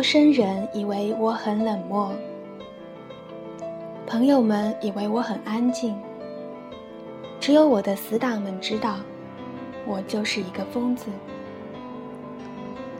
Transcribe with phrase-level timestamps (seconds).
[0.00, 2.10] 陌生人以为我很冷漠，
[4.06, 5.94] 朋友们以为我很安静，
[7.38, 8.96] 只有我的死党们知道，
[9.86, 11.10] 我就是一个疯子。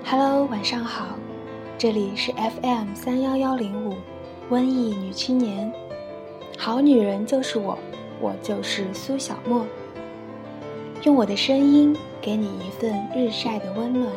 [0.05, 1.17] Hello，晚上好，
[1.79, 3.95] 这里是 FM 三幺幺零五，
[4.51, 5.73] 瘟疫女青年，
[6.59, 7.79] 好女人就是我，
[8.21, 9.65] 我就是苏小沫，
[11.05, 14.13] 用我的声音给你一份日晒的温暖。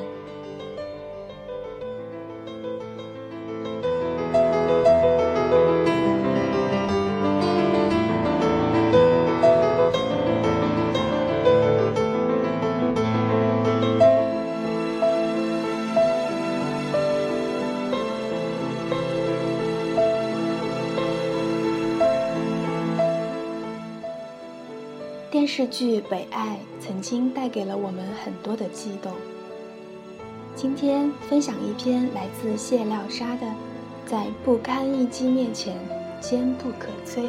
[25.56, 29.12] 视剧《北爱》曾经带给了我们很多的悸动。
[30.56, 33.46] 今天分享一篇来自谢廖沙的
[34.04, 35.78] 《在不堪一击面前
[36.20, 37.20] 坚不可摧》。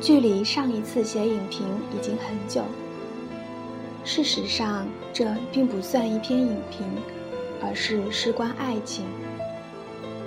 [0.00, 2.62] 距离上一次写影评已经很久。
[4.04, 6.86] 事实上，这并不算一篇影评。
[7.60, 9.04] 而是事关爱情，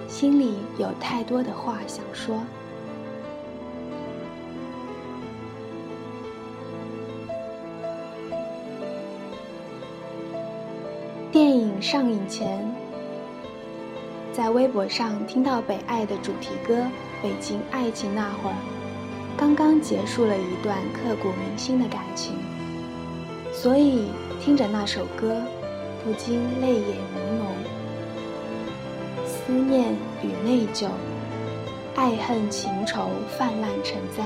[0.08, 2.36] 心里有太多的话想说。
[11.32, 12.70] 电影上映前，
[14.34, 16.76] 在微博上听到《北爱》的主题歌
[17.24, 18.56] 《北京爱情》那会儿，
[19.38, 22.34] 刚刚结束了一段刻骨铭心的感情，
[23.54, 24.10] 所以
[24.42, 25.42] 听着那首歌。
[26.04, 27.21] 不禁泪眼朦，
[29.52, 30.88] 思念与内疚，
[31.94, 34.24] 爱恨情仇泛滥成灾。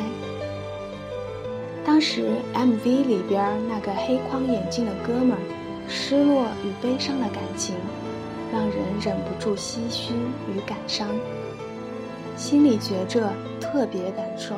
[1.84, 5.42] 当时 MV 里边那个黑框眼镜的哥们儿，
[5.88, 7.74] 失落与悲伤的感情，
[8.54, 10.14] 让人忍不住唏嘘
[10.54, 11.08] 与感伤，
[12.38, 14.54] 心里觉着特别难受。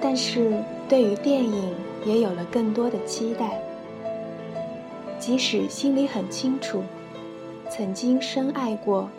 [0.00, 0.52] 但是
[0.88, 1.72] 对于电影，
[2.04, 3.62] 也有了更多的期待。
[5.28, 6.82] 即使心里很清楚，
[7.68, 9.10] 曾经深爱过、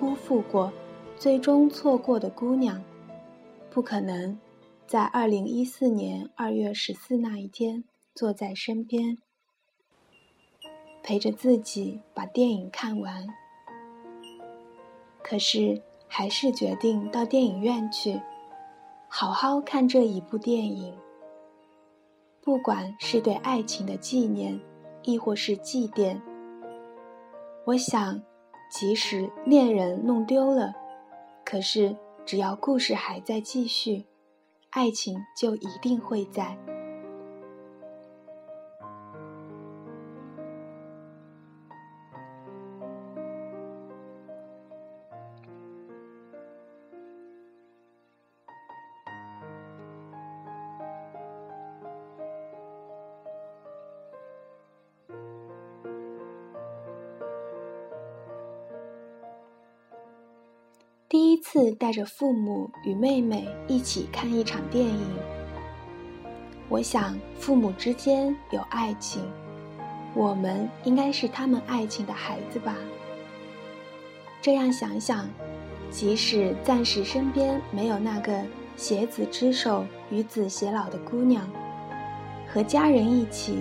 [0.00, 0.72] 辜负过、
[1.14, 2.82] 最终错过的姑娘，
[3.68, 4.40] 不可能
[4.86, 7.84] 在二零一四年二月十四那一天
[8.14, 9.18] 坐在身边，
[11.02, 13.26] 陪着自己把电影看完。
[15.22, 18.18] 可是，还是决定到电影院去，
[19.06, 20.96] 好好看这一部电影。
[22.40, 24.58] 不管是对爱情的纪念，
[25.08, 26.20] 亦或是祭奠，
[27.64, 28.20] 我想，
[28.70, 30.74] 即使恋人弄丢了，
[31.46, 31.96] 可是
[32.26, 34.04] 只要故事还在继续，
[34.68, 36.58] 爱情就一定会在。
[61.10, 65.00] 第一次带着父母与妹妹一起看一场电影，
[66.68, 69.22] 我想父母之间有爱情，
[70.14, 72.76] 我们应该是他们爱情的孩子吧。
[74.42, 75.26] 这样想想，
[75.90, 78.44] 即使暂时身边没有那个
[78.76, 81.48] 携子之手与子偕老的姑娘，
[82.52, 83.60] 和家人一起，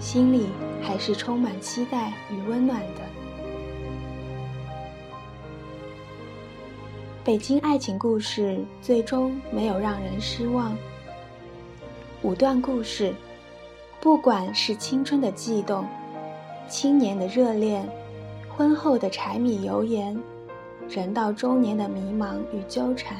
[0.00, 0.48] 心里
[0.82, 3.09] 还是充满期待与温暖的。
[7.22, 10.74] 北京爱情故事最终没有让人失望。
[12.22, 13.14] 五段故事，
[14.00, 15.86] 不管是青春的悸动、
[16.66, 17.86] 青年的热恋、
[18.48, 20.18] 婚后的柴米油盐、
[20.88, 23.18] 人到中年的迷茫与纠缠、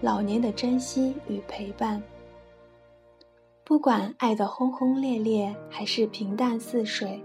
[0.00, 2.00] 老年的珍惜与陪伴，
[3.64, 7.20] 不管爱得轰轰烈烈还是平淡似水，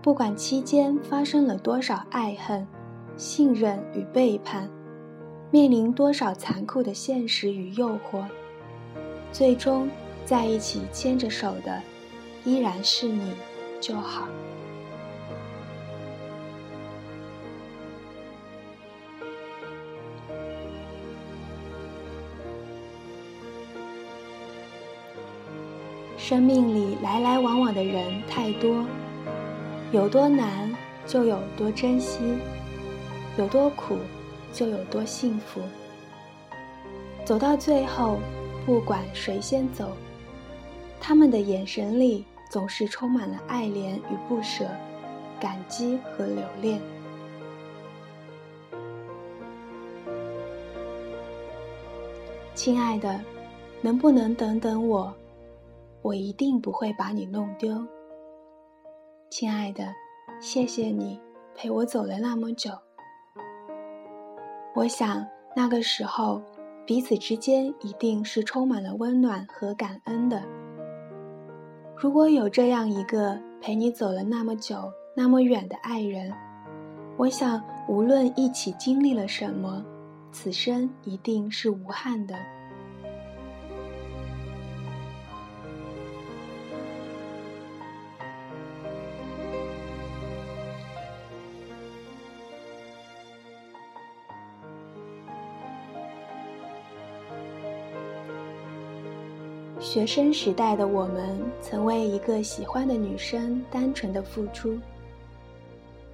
[0.00, 2.64] 不管期间发生了多少爱恨、
[3.16, 4.70] 信任与背叛。
[5.52, 8.24] 面临多少残酷的现实与诱惑，
[9.30, 9.86] 最终
[10.24, 11.78] 在一起牵着手的，
[12.42, 13.34] 依然是你
[13.78, 14.26] 就好。
[26.16, 28.86] 生命里来来往往的人太多，
[29.92, 30.74] 有多难
[31.06, 32.20] 就有多珍惜，
[33.36, 33.98] 有多苦。
[34.52, 35.60] 就有多幸福。
[37.24, 38.18] 走到最后，
[38.66, 39.92] 不管谁先走，
[41.00, 44.66] 他们的眼神里总是充满了爱怜与不舍、
[45.40, 46.80] 感激和留恋。
[52.54, 53.20] 亲爱的，
[53.80, 55.12] 能不能等等我？
[56.02, 57.84] 我一定不会把你弄丢。
[59.30, 59.92] 亲爱的，
[60.40, 61.18] 谢谢你
[61.54, 62.70] 陪我走了那么久。
[64.74, 66.40] 我想那个时候，
[66.86, 70.42] 彼此之间一定是充满了温暖和感恩的。
[71.96, 76.32] 如果有这样一个陪你走了那么久、那么远的爱人，
[77.18, 79.84] 我想无论一起经历了什么。
[80.32, 82.34] 此生一定是无憾的。
[99.92, 104.78] 学生时代的我们，曾为一个喜欢的女生单纯的付出，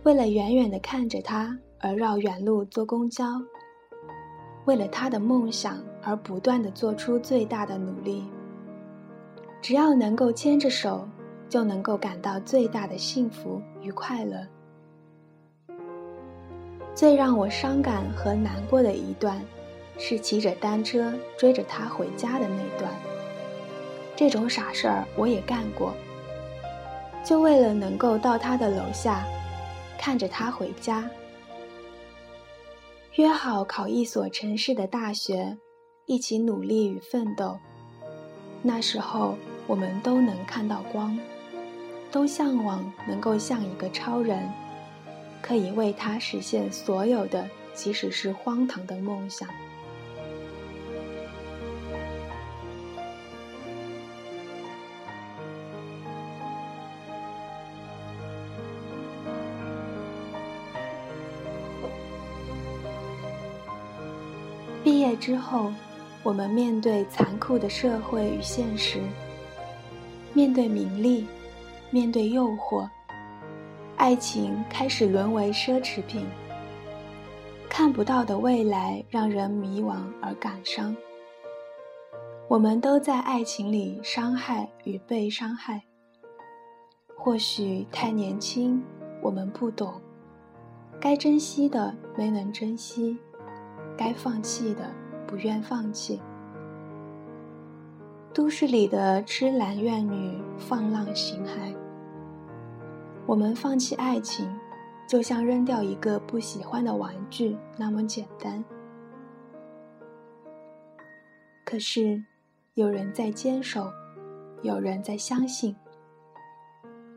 [0.03, 3.41] 为了远远的看着她而绕远路坐公交。
[4.65, 8.25] 为了他的梦想而不断的做出最大的努力。
[9.63, 11.09] 只要能够牵着手，
[11.49, 14.45] 就能够感到最大的幸福与快乐。
[16.97, 19.41] 最让我伤感和难过的一段，
[19.99, 22.93] 是骑着单车追着他回家的那段。
[24.19, 25.95] 这种傻事儿我也干过，
[27.25, 29.25] 就为了能够到他的楼下，
[29.97, 31.09] 看着他回家。
[33.15, 35.57] 约好考一所城市的大学，
[36.07, 37.57] 一起努力与奋斗。
[38.61, 39.37] 那时候，
[39.69, 41.17] 我们都能看到光，
[42.11, 44.51] 都向往能够像一个超人，
[45.41, 49.49] 可以为他实现所有的，即使是荒唐的梦想。
[65.19, 65.73] 之后，
[66.23, 69.01] 我们面对残酷的社会与现实，
[70.33, 71.27] 面对名利，
[71.91, 72.89] 面对诱惑，
[73.97, 76.27] 爱情开始沦为奢侈品。
[77.69, 80.97] 看不到的未来让人迷惘而感伤。
[82.49, 85.83] 我们都在爱情里伤害与被伤害。
[87.17, 88.83] 或许太年轻，
[89.21, 90.01] 我们不懂，
[90.99, 93.19] 该珍惜的没能珍惜。
[93.97, 94.89] 该放弃的，
[95.29, 96.21] 不愿放弃。
[98.33, 101.75] 都市里的痴男怨女，放浪形骸。
[103.27, 104.49] 我们放弃爱情，
[105.07, 108.65] 就像扔掉一个不喜欢的玩具那么简单。
[111.65, 112.25] 可是，
[112.73, 113.93] 有人在坚守，
[114.63, 115.77] 有人在相信。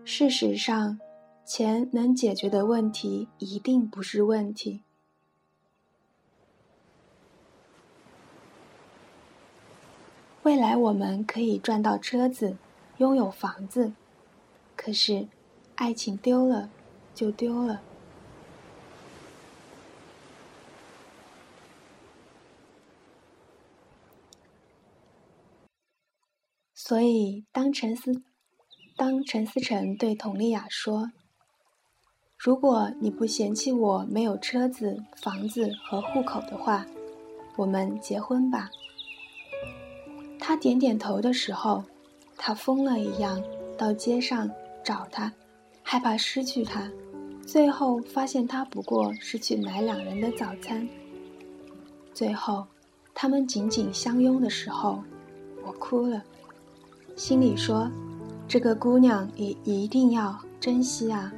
[0.04, 1.00] 事实上，
[1.46, 4.84] 钱能解决的问题，一定不是问题。
[10.44, 12.58] 未来我们可以赚到车子，
[12.98, 13.94] 拥有房子，
[14.76, 15.28] 可是，
[15.76, 16.72] 爱情丢了，
[17.14, 17.82] 就丢了。
[26.74, 28.24] 所以，当陈思，
[28.98, 31.12] 当陈思成对佟丽娅说
[32.36, 36.88] ：“如果你不嫌弃我没有车子、房子和户口的话，
[37.58, 38.72] 我们结婚吧。”
[40.44, 41.84] 他点点头的时候，
[42.36, 43.42] 他疯了一样
[43.78, 44.50] 到街上
[44.84, 45.32] 找他，
[45.84, 46.90] 害怕失去他。
[47.46, 50.88] 最后发现他不过是去买两人的早餐。
[52.12, 52.66] 最后，
[53.14, 55.04] 他们紧紧相拥的时候，
[55.64, 56.24] 我哭了，
[57.16, 57.90] 心里说
[58.48, 61.32] ：“这个姑娘也一定要珍惜啊，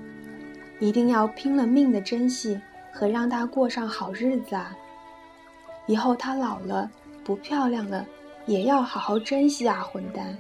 [0.79, 2.59] 一定要拼了命的珍惜
[2.93, 4.73] 和让她过上好日子啊。
[5.87, 6.89] 以后她老了，
[7.21, 8.07] 不漂亮了。”
[8.45, 10.37] 也要好好珍惜啊，混蛋！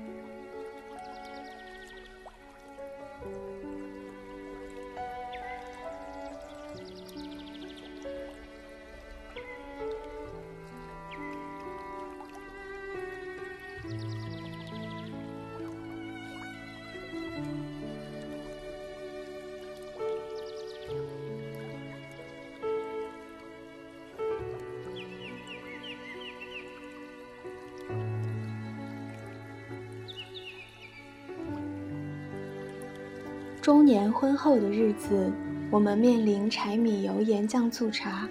[33.63, 35.31] 中年婚后的日子，
[35.71, 38.27] 我们面临柴米油盐酱醋茶，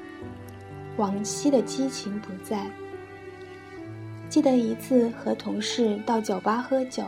[0.99, 2.67] 往昔的激情不在。
[4.29, 7.05] 记得一次和同事到酒吧喝酒，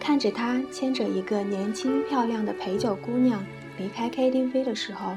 [0.00, 3.40] 看着他牵着一个年轻漂亮的陪酒姑娘
[3.78, 5.14] 离开 KTV 的时候，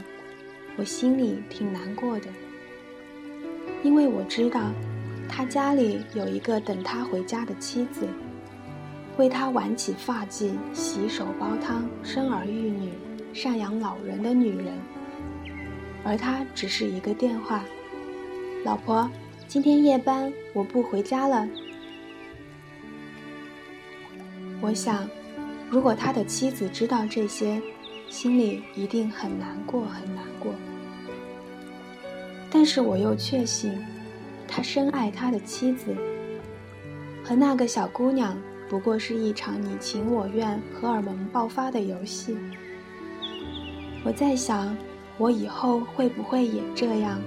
[0.75, 2.27] 我心里挺难过的，
[3.81, 4.71] 因为我知道
[5.27, 8.07] 他家里有一个等他回家的妻子，
[9.17, 12.91] 为他挽起发髻、洗手煲汤、生儿育女、
[13.33, 14.73] 赡养老人的女人，
[16.03, 17.63] 而他只是一个电话，
[18.63, 19.09] 老婆。
[19.47, 21.47] 今天夜班，我不回家了。
[24.59, 25.07] 我想，
[25.69, 27.61] 如果他的妻子知道这些，
[28.09, 30.51] 心里一定很难过，很难过。
[32.49, 33.71] 但是我又确信，
[34.47, 35.95] 他深爱他的妻子，
[37.23, 38.35] 和那个小姑娘
[38.67, 42.35] 不过是一场你情我愿、荷尔蒙爆发的游戏。
[44.03, 44.75] 我在想，
[45.17, 47.19] 我以后会不会也这样？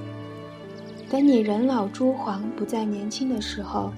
[1.11, 3.93] 等你人老珠黄、不再年轻的时候，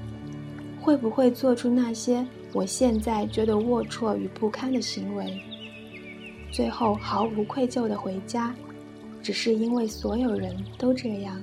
[0.81, 5.41] 会不会做出那些我现在觉得龌龊与不堪的行为？
[6.53, 8.55] 最后毫无愧疚的回家，
[9.23, 11.41] 只是因为所有人都这样。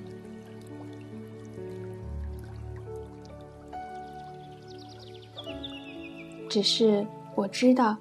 [6.50, 7.96] 只是我知道，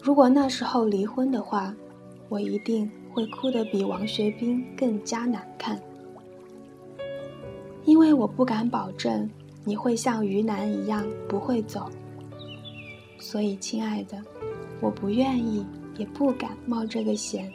[0.00, 1.74] 如果那时候离婚的话，
[2.28, 5.80] 我一定会哭得比王学兵更加难看。
[7.84, 9.28] 因为我不敢保证
[9.64, 11.90] 你会像于南一样不会走，
[13.18, 14.16] 所以亲爱的，
[14.80, 15.66] 我不愿意，
[15.98, 17.52] 也不敢冒这个险。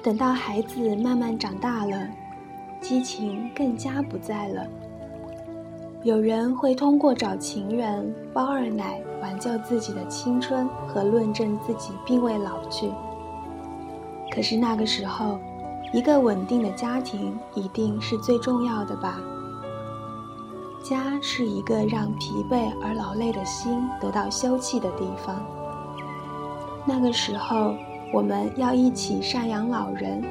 [0.00, 2.08] 等到孩子慢慢长大了，
[2.80, 4.64] 激情更加不在了。
[6.04, 12.90] 有人会通过找情人、包二奶挽救自己的青春和论证自己并未老去。
[14.32, 15.36] 可是那个时候，
[15.92, 19.18] 一个稳定的家庭一定是最重要的吧？
[20.80, 25.44] 家是一个让疲惫而劳累的心得到休憩的地方。
[26.86, 27.74] 那个时候。
[28.12, 30.22] 我们要一起赡养老人，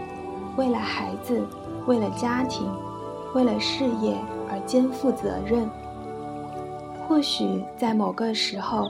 [0.55, 1.45] 为了孩子，
[1.85, 2.67] 为了家庭，
[3.33, 4.17] 为了事业
[4.49, 5.69] 而肩负责任。
[7.07, 8.89] 或许在某个时候，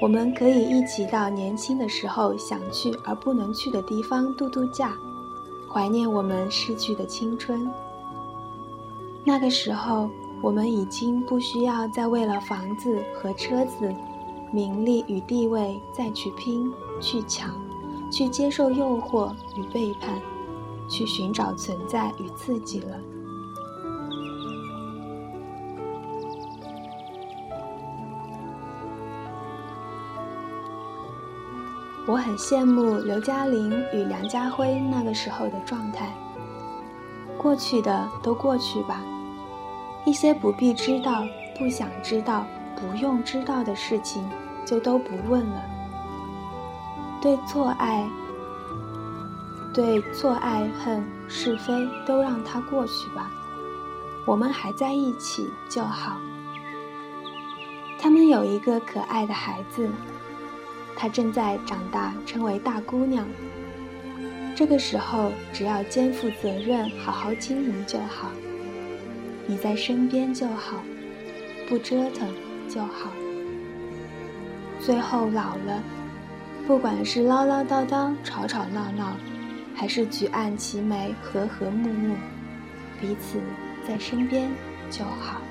[0.00, 4.94] 我们可以一起到年轻的时候想去而不能去的地方度度假，
[5.68, 7.68] 怀念我们逝去的青春。
[9.24, 10.08] 那个时候，
[10.40, 13.92] 我们已经不需要再为了房子和车子、
[14.50, 17.50] 名利与地位再去拼去抢。
[18.10, 20.20] 去接受诱惑与背叛，
[20.88, 22.98] 去寻找存在与刺激了。
[32.06, 36.12] 我很羡慕刘嘉玲与梁家辉那个时候的状态。
[37.38, 39.00] 过去的都过去吧，
[40.04, 41.24] 一些不必知道、
[41.56, 44.28] 不想知道、不用知道的事情，
[44.66, 45.69] 就都不问了。
[47.20, 48.08] 对错爱，
[49.74, 53.30] 对错爱恨是非都让它过去吧，
[54.24, 56.16] 我们还在一起就好。
[57.98, 59.90] 他们有一个可爱的孩子，
[60.96, 63.26] 她正在长大，成为大姑娘。
[64.56, 68.30] 这个时候，只要肩负责任，好好经营就好。
[69.46, 70.82] 你在身边就好，
[71.68, 72.26] 不折腾
[72.66, 73.10] 就好。
[74.80, 75.82] 最后老了。
[76.70, 79.16] 不管是唠唠叨叨、吵吵闹闹，
[79.74, 82.14] 还是举案齐眉、和和睦睦，
[83.00, 83.40] 彼此
[83.84, 84.48] 在身边
[84.88, 85.42] 就好。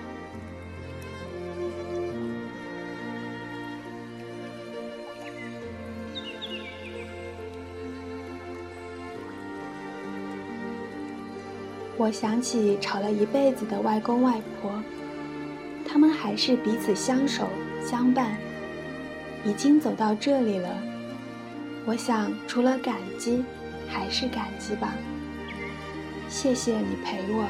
[11.98, 14.72] 我想起吵了一辈子的外公外婆，
[15.86, 17.46] 他们还是彼此相守
[17.84, 18.38] 相伴，
[19.44, 20.89] 已经走到这里了。
[21.90, 23.44] 我想，除了感激，
[23.88, 24.94] 还是感激吧。
[26.28, 27.50] 谢谢你陪我，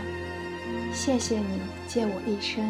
[0.94, 2.64] 谢谢你借我一生。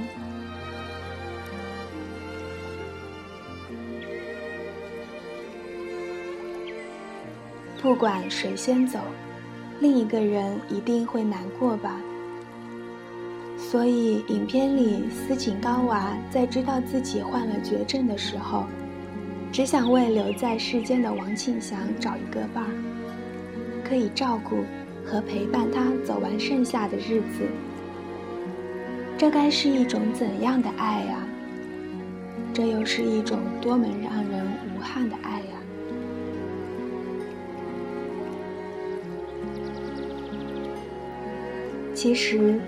[7.80, 8.98] 不管谁先走，
[9.80, 12.02] 另一个人一定会难过吧。
[13.60, 18.66] 所以，影片里斯琴高娃在知道自己患了绝症的时候。
[19.51, 22.72] 只想为留在世间的王庆祥找一个伴儿，
[23.84, 24.63] 可以照顾
[25.03, 27.48] 和陪伴他走完剩下的日子。
[29.18, 31.18] 这该是一种怎样的爱呀？
[32.53, 35.46] 这又是一种多么让人无憾的爱呀！
[41.94, 42.60] 其实，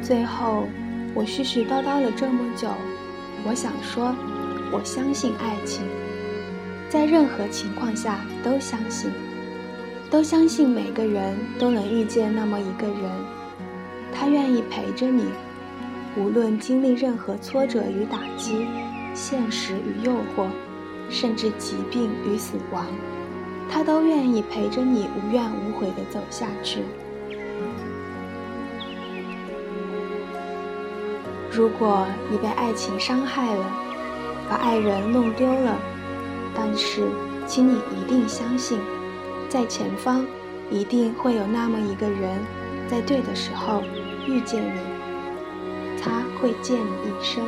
[0.00, 0.66] 最后
[1.14, 2.68] 我絮絮叨叨了这么久，
[3.46, 4.14] 我想说，
[4.72, 5.82] 我相信爱情，
[6.88, 9.10] 在任何情况下都相信，
[10.10, 13.10] 都相信每个人都能遇见那么一个人，
[14.12, 15.26] 他愿意陪着你，
[16.16, 18.66] 无论经历任何挫折与打击。
[19.14, 20.46] 现实与诱惑，
[21.10, 22.86] 甚至疾病与死亡，
[23.68, 26.82] 他都愿意陪着你无怨无悔地走下去。
[31.50, 33.66] 如果你被爱情伤害了，
[34.48, 35.76] 把爱人弄丢了，
[36.60, 37.06] 但是，
[37.46, 38.80] 请你一定相信，
[39.48, 40.26] 在前方
[40.72, 42.36] 一定会有那么一个人，
[42.88, 43.80] 在对的时候
[44.26, 44.80] 遇见你，
[46.02, 47.44] 他会见你一生。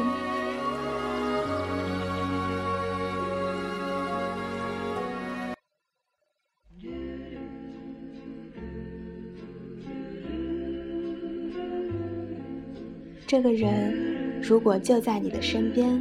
[13.26, 16.00] 这个人如果就在你的身边，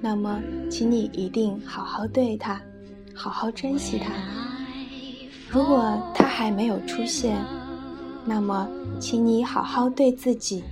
[0.00, 0.40] 那么，
[0.70, 2.60] 请你一定好好对他，
[3.14, 4.12] 好好珍惜他。
[5.48, 7.36] 如果他还没有出现，
[8.24, 8.68] 那么，
[9.00, 10.62] 请你好好对自己，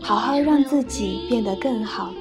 [0.00, 2.12] 好好让自己变得更好。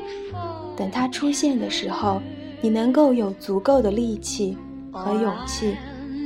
[0.77, 2.21] 等他出现的时候，
[2.61, 4.57] 你能够有足够的力气
[4.91, 5.75] 和勇气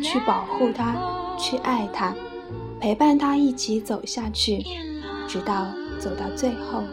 [0.03, 0.95] 去保护他，
[1.37, 2.13] 去爱他，
[2.79, 4.63] 陪伴他一起走下去，
[5.27, 5.67] 直到。
[5.99, 6.83] 走到最后，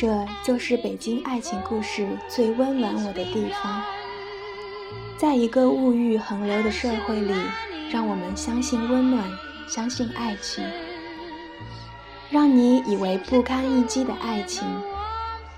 [0.00, 3.82] 这就是北京爱情故事最温暖我的地方。
[5.16, 7.34] 在一个物欲横流的社会里，
[7.90, 9.28] 让我们相信温暖，
[9.68, 10.64] 相信爱情，
[12.30, 14.62] 让你以为不堪一击的爱情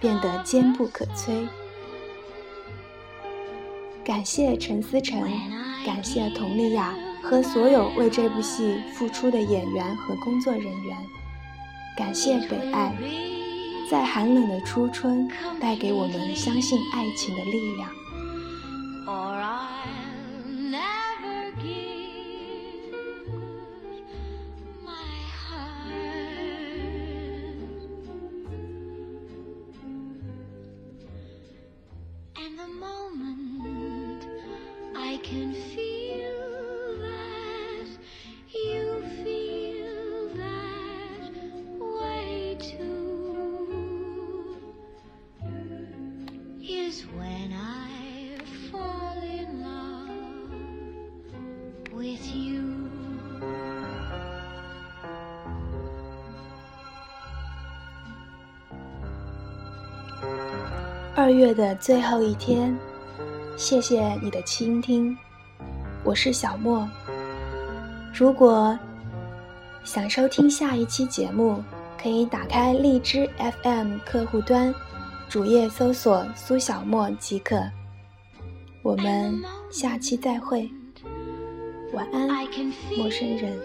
[0.00, 1.46] 变得坚不可摧。
[4.02, 5.20] 感谢陈思诚，
[5.84, 10.96] 感谢佟丽娅和所有为这部戏付出的演员和工作人员，
[11.94, 12.96] 感谢北爱，
[13.90, 17.99] 在寒冷的初春带给我们相信爱情的力量。
[61.20, 62.74] 二月的最后一天，
[63.54, 65.14] 谢谢你的倾听，
[66.02, 66.88] 我是小莫。
[68.14, 68.76] 如果
[69.84, 71.62] 想收听下一期节目，
[72.02, 73.28] 可以打开荔枝
[73.62, 74.74] FM 客户端，
[75.28, 77.62] 主页搜索苏小莫即可。
[78.80, 80.70] 我们下期再会，
[81.92, 82.30] 晚安，
[82.96, 83.60] 陌生人。